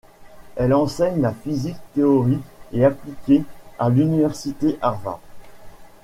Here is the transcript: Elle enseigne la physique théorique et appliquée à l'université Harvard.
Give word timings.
Elle 0.55 0.73
enseigne 0.73 1.21
la 1.21 1.31
physique 1.31 1.77
théorique 1.93 2.41
et 2.73 2.83
appliquée 2.83 3.43
à 3.77 3.89
l'université 3.89 4.79
Harvard. 4.81 5.19